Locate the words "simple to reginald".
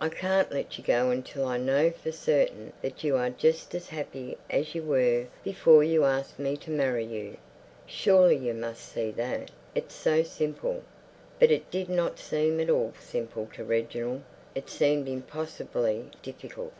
12.98-14.22